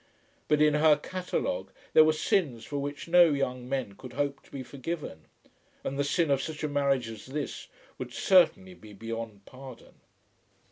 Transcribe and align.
But 0.47 0.63
in 0.63 0.73
her 0.73 0.95
catalogue 0.97 1.69
there 1.93 2.03
were 2.03 2.11
sins 2.11 2.65
for 2.65 2.79
which 2.79 3.07
no 3.07 3.25
young 3.33 3.69
men 3.69 3.93
could 3.93 4.13
hope 4.13 4.41
to 4.41 4.49
be 4.49 4.63
forgiven; 4.63 5.27
and 5.83 5.99
the 5.99 6.03
sin 6.03 6.31
of 6.31 6.41
such 6.41 6.63
a 6.63 6.67
marriage 6.67 7.07
as 7.07 7.27
this 7.27 7.67
would 7.99 8.11
certainly 8.11 8.73
be 8.73 8.93
beyond 8.93 9.45
pardon. 9.45 9.93